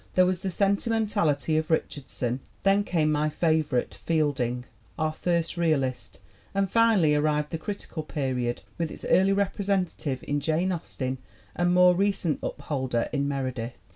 [0.15, 4.65] There was the sentimentality of Richardson; then came my fa vorite, Fielding,
[4.97, 6.17] our first realist;
[6.55, 11.19] and finally arrived the critical period with its early representative in Jane Austen
[11.55, 13.75] and more recent upholder in Meredith.